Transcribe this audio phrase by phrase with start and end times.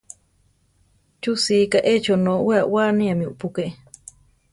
[1.21, 3.65] ¿Chú sika échi onó we aʼwániámi upúke?